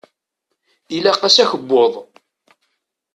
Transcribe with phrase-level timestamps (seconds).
[0.95, 1.93] Ilaq-as akebbuḍ.